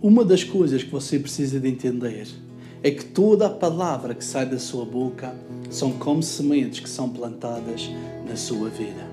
Uma 0.00 0.24
das 0.24 0.44
coisas 0.44 0.84
que 0.84 0.92
você 0.92 1.18
precisa 1.18 1.58
de 1.58 1.68
entender 1.68 2.28
é 2.84 2.90
que 2.92 3.04
toda 3.04 3.46
a 3.46 3.50
palavra 3.50 4.14
que 4.14 4.24
sai 4.24 4.46
da 4.46 4.56
sua 4.56 4.84
boca 4.84 5.34
são 5.68 5.90
como 5.90 6.22
sementes 6.22 6.78
que 6.78 6.88
são 6.88 7.08
plantadas 7.08 7.90
na 8.24 8.36
sua 8.36 8.68
vida. 8.68 9.08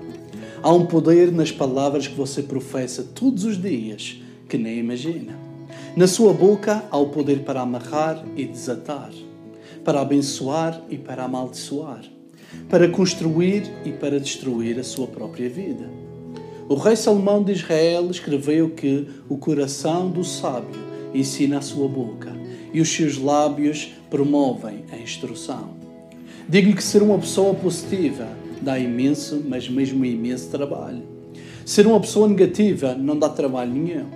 Há 0.62 0.72
um 0.72 0.86
poder 0.86 1.32
nas 1.32 1.50
palavras 1.50 2.06
que 2.06 2.14
você 2.14 2.40
professa 2.40 3.02
todos 3.02 3.44
os 3.44 3.60
dias 3.60 4.22
que 4.48 4.56
nem 4.56 4.78
imagina. 4.78 5.36
Na 5.96 6.06
sua 6.06 6.32
boca 6.32 6.84
há 6.88 6.96
o 6.96 7.08
poder 7.08 7.40
para 7.40 7.62
amarrar 7.62 8.24
e 8.36 8.44
desatar, 8.44 9.10
para 9.84 10.00
abençoar 10.00 10.80
e 10.88 10.96
para 10.96 11.24
amaldiçoar, 11.24 12.04
para 12.68 12.88
construir 12.88 13.64
e 13.84 13.90
para 13.90 14.20
destruir 14.20 14.78
a 14.78 14.84
sua 14.84 15.08
própria 15.08 15.50
vida. 15.50 16.05
O 16.68 16.74
rei 16.74 16.96
Salomão 16.96 17.44
de 17.44 17.52
Israel 17.52 18.10
escreveu 18.10 18.70
que 18.70 19.06
o 19.28 19.38
coração 19.38 20.10
do 20.10 20.24
sábio 20.24 20.80
ensina 21.14 21.58
a 21.58 21.62
sua 21.62 21.86
boca 21.86 22.32
e 22.74 22.80
os 22.80 22.88
seus 22.88 23.16
lábios 23.16 23.92
promovem 24.10 24.84
a 24.90 24.96
instrução. 24.96 25.76
Digo-lhe 26.48 26.74
que 26.74 26.82
ser 26.82 27.04
uma 27.04 27.18
pessoa 27.20 27.54
positiva 27.54 28.26
dá 28.60 28.76
imenso, 28.80 29.44
mas 29.46 29.68
mesmo 29.68 30.04
imenso 30.04 30.50
trabalho. 30.50 31.04
Ser 31.64 31.86
uma 31.86 32.00
pessoa 32.00 32.26
negativa 32.26 32.96
não 32.96 33.16
dá 33.16 33.28
trabalho 33.28 33.72
nenhum. 33.72 34.06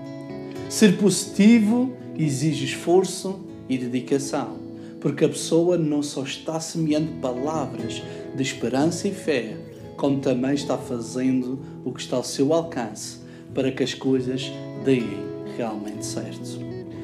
Ser 0.69 0.97
positivo 0.97 1.93
exige 2.19 2.65
esforço 2.65 3.47
e 3.69 3.79
dedicação, 3.79 4.57
porque 5.01 5.25
a 5.25 5.29
pessoa 5.29 5.79
não 5.79 6.03
só 6.03 6.25
está 6.25 6.59
semeando 6.59 7.13
palavras 7.21 8.03
de 8.35 8.43
esperança 8.43 9.07
e 9.07 9.13
fé, 9.13 9.57
como 10.01 10.19
também 10.19 10.55
está 10.55 10.79
fazendo 10.79 11.59
o 11.85 11.93
que 11.93 12.01
está 12.01 12.17
ao 12.17 12.25
seu 12.25 12.55
alcance 12.55 13.19
para 13.55 13.71
que 13.71 13.83
as 13.83 13.93
coisas 13.93 14.51
deem 14.83 15.19
realmente 15.59 16.07
certo. 16.07 16.59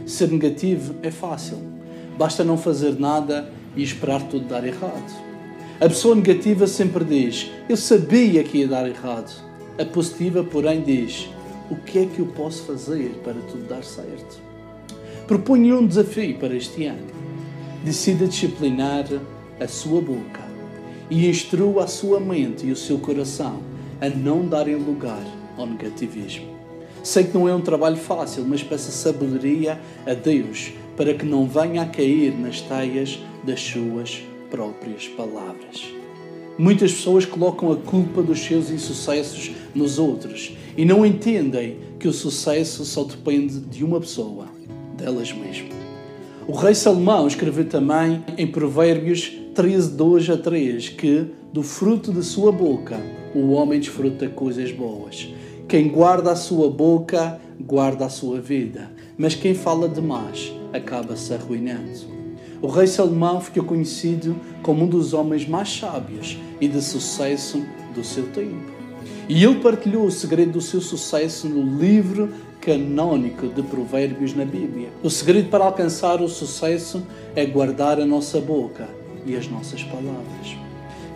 Ser 0.07 0.31
negativo 0.31 0.95
é 1.03 1.11
fácil, 1.11 1.59
basta 2.17 2.43
não 2.43 2.57
fazer 2.57 2.99
nada 2.99 3.53
e 3.77 3.83
esperar 3.83 4.23
tudo 4.23 4.49
dar 4.49 4.67
errado. 4.67 5.13
A 5.79 5.87
pessoa 5.87 6.15
negativa 6.15 6.67
sempre 6.67 7.05
diz: 7.05 7.51
Eu 7.69 7.77
sabia 7.77 8.43
que 8.43 8.59
ia 8.59 8.69
dar 8.69 8.89
errado. 8.89 9.45
A 9.79 9.85
positiva, 9.85 10.43
porém, 10.43 10.81
diz: 10.81 11.29
O 11.71 11.77
que 11.77 11.99
é 11.99 12.07
que 12.07 12.21
eu 12.21 12.27
posso 12.29 12.63
fazer 12.63 13.11
para 13.23 13.35
tudo 13.35 13.69
dar 13.69 13.85
certo? 13.85 14.41
Proponho 15.27 15.81
um 15.81 15.87
desafio 15.87 16.39
para 16.39 16.57
este 16.57 16.87
ano. 16.87 17.09
Decida 17.85 18.27
disciplinar 18.27 19.05
a 19.61 19.69
sua 19.69 20.01
boca 20.01 20.46
e 21.11 21.29
instrua 21.29 21.85
a 21.85 21.87
sua 21.87 22.21
mente 22.21 22.67
e 22.67 22.73
o 22.73 22.77
seu 22.77 22.99
coração 22.99 23.61
a 24.01 24.09
não 24.09 24.47
darem 24.47 24.77
lugar 24.77 25.23
ao 25.57 25.67
negativismo. 25.67 26.47
Sei 27.03 27.25
que 27.25 27.35
não 27.35 27.49
é 27.49 27.55
um 27.55 27.61
trabalho 27.61 27.97
fácil, 27.97 28.45
mas 28.47 28.63
peça 28.63 28.91
sabedoria 28.91 29.81
a 30.05 30.13
Deus 30.13 30.73
para 30.97 31.15
que 31.15 31.25
não 31.25 31.47
venha 31.47 31.83
a 31.83 31.87
cair 31.87 32.37
nas 32.37 32.61
teias 32.61 33.19
das 33.45 33.61
suas 33.61 34.23
próprias 34.51 35.07
palavras. 35.09 35.85
Muitas 36.59 36.93
pessoas 36.93 37.27
colocam 37.27 37.71
a 37.71 37.77
culpa 37.77 38.23
dos 38.23 38.41
seus 38.41 38.71
insucessos 38.71 39.53
nos 39.75 39.99
outros 39.99 40.57
e 40.77 40.85
não 40.85 41.05
entendem 41.05 41.77
que 42.01 42.09
o 42.09 42.13
sucesso 42.13 42.85
só 42.85 43.05
depende 43.05 43.61
de 43.61 43.85
uma 43.85 44.01
pessoa, 44.01 44.47
delas 44.97 45.33
mesmas. 45.33 45.77
O 46.49 46.53
rei 46.53 46.75
Salomão 46.75 47.27
escreveu 47.27 47.67
também 47.67 48.25
em 48.39 48.47
Provérbios 48.47 49.33
13, 49.57 49.93
2 49.93 50.29
a 50.29 50.37
3 50.37 50.91
que 50.91 51.29
do 51.51 51.63
fruto 51.63 52.13
de 52.13 52.23
sua 52.23 52.53
boca 52.53 53.01
o 53.35 53.53
homem 53.53 53.81
desfruta 53.81 54.29
coisas 54.29 54.71
boas. 54.71 55.33
Quem 55.67 55.89
guarda 55.89 56.33
a 56.33 56.37
sua 56.37 56.69
boca, 56.69 57.41
guarda 57.59 58.05
a 58.05 58.11
sua 58.11 58.39
vida, 58.39 58.93
mas 59.17 59.35
quem 59.35 59.55
fala 59.55 59.89
demais 59.89 60.53
acaba 60.75 61.17
se 61.17 61.33
arruinando. 61.33 61.91
O 62.61 62.67
rei 62.67 62.87
Salomão 62.87 63.41
ficou 63.41 63.65
conhecido 63.65 64.37
como 64.63 64.85
um 64.85 64.89
dos 64.89 65.15
homens 65.15 65.49
mais 65.49 65.71
sábios 65.71 66.37
e 66.61 66.69
de 66.69 66.83
sucesso 66.83 67.65
do 67.95 68.05
seu 68.05 68.27
tempo. 68.27 68.77
E 69.27 69.43
ele 69.43 69.61
partilhou 69.61 70.05
o 70.05 70.13
segredo 70.13 70.53
do 70.53 70.61
seu 70.61 70.83
sucesso 70.83 71.49
no 71.49 71.79
livro 71.79 72.29
canônico 72.61 73.49
de 73.49 73.63
Provérbios 73.63 74.35
na 74.35 74.45
Bíblia. 74.45 74.91
O 75.03 75.09
segredo 75.09 75.49
para 75.49 75.65
alcançar 75.65 76.21
o 76.21 76.29
sucesso 76.29 77.03
é 77.35 77.47
guardar 77.47 77.99
a 77.99 78.05
nossa 78.05 78.39
boca 78.39 79.06
e 79.27 79.37
as 79.37 79.49
nossas 79.49 79.83
palavras. 79.83 80.57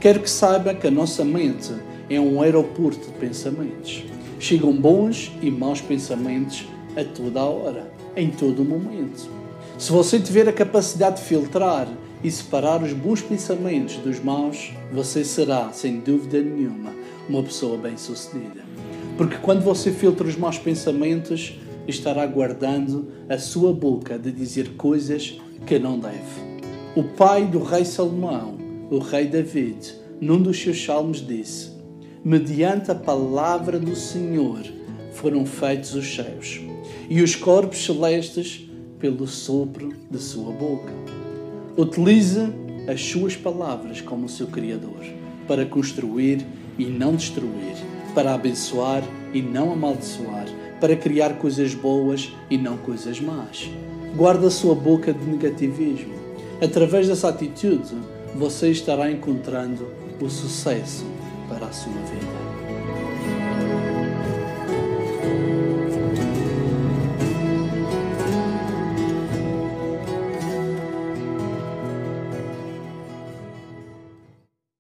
Quero 0.00 0.20
que 0.20 0.30
saiba 0.30 0.74
que 0.74 0.86
a 0.86 0.90
nossa 0.90 1.24
mente 1.24 1.72
é 2.08 2.18
um 2.20 2.42
aeroporto 2.42 3.10
de 3.10 3.18
pensamentos. 3.18 4.02
Chegam 4.38 4.72
bons 4.72 5.30
e 5.42 5.50
maus 5.50 5.80
pensamentos 5.80 6.66
a 6.96 7.04
toda 7.04 7.40
a 7.40 7.44
hora, 7.44 7.92
em 8.16 8.30
todo 8.30 8.62
o 8.62 8.64
momento. 8.64 9.30
Se 9.78 9.92
você 9.92 10.18
tiver 10.18 10.48
a 10.48 10.52
capacidade 10.52 11.20
de 11.20 11.22
filtrar 11.22 11.88
e 12.22 12.30
separar 12.30 12.82
os 12.82 12.92
bons 12.92 13.22
pensamentos 13.22 13.96
dos 13.96 14.18
maus, 14.22 14.72
você 14.92 15.24
será, 15.24 15.70
sem 15.72 16.00
dúvida 16.00 16.40
nenhuma, 16.40 16.92
uma 17.28 17.42
pessoa 17.42 17.78
bem-sucedida. 17.78 18.62
Porque 19.16 19.36
quando 19.36 19.62
você 19.62 19.92
filtra 19.92 20.26
os 20.26 20.36
maus 20.36 20.58
pensamentos, 20.58 21.58
estará 21.86 22.26
guardando 22.26 23.08
a 23.28 23.38
sua 23.38 23.72
boca 23.72 24.18
de 24.18 24.32
dizer 24.32 24.70
coisas 24.76 25.38
que 25.66 25.78
não 25.78 25.98
deve. 25.98 26.49
O 26.96 27.04
pai 27.04 27.46
do 27.46 27.62
rei 27.62 27.84
Salomão, 27.84 28.58
o 28.90 28.98
rei 28.98 29.24
David, 29.24 29.94
num 30.20 30.42
dos 30.42 30.60
seus 30.60 30.84
salmos 30.84 31.24
disse: 31.24 31.70
Mediante 32.24 32.90
a 32.90 32.96
palavra 32.96 33.78
do 33.78 33.94
Senhor 33.94 34.64
foram 35.12 35.46
feitos 35.46 35.94
os 35.94 36.12
céus, 36.12 36.60
e 37.08 37.22
os 37.22 37.36
corpos 37.36 37.84
celestes 37.84 38.68
pelo 38.98 39.24
sopro 39.28 39.92
de 40.10 40.18
sua 40.18 40.50
boca. 40.50 40.92
Utilize 41.76 42.52
as 42.88 43.00
suas 43.00 43.36
palavras 43.36 44.00
como 44.00 44.26
o 44.26 44.28
seu 44.28 44.48
Criador 44.48 45.04
para 45.46 45.64
construir 45.64 46.44
e 46.76 46.86
não 46.86 47.14
destruir, 47.14 47.76
para 48.16 48.34
abençoar 48.34 49.04
e 49.32 49.40
não 49.40 49.72
amaldiçoar, 49.72 50.46
para 50.80 50.96
criar 50.96 51.38
coisas 51.38 51.72
boas 51.72 52.32
e 52.50 52.58
não 52.58 52.76
coisas 52.78 53.20
más. 53.20 53.70
Guarde 54.16 54.46
a 54.46 54.50
sua 54.50 54.74
boca 54.74 55.12
de 55.12 55.24
negativismo. 55.24 56.19
Através 56.62 57.08
dessa 57.08 57.28
atitude, 57.30 57.94
você 58.34 58.70
estará 58.70 59.10
encontrando 59.10 59.88
o 60.20 60.28
sucesso 60.28 61.06
para 61.48 61.66
a 61.66 61.72
sua 61.72 61.92
vida. 61.92 63.19